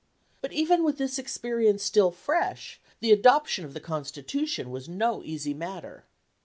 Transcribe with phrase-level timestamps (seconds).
[0.41, 5.53] But even with this experience still fresh, the adoption of the Constitution was no easy
[5.53, 6.05] matter.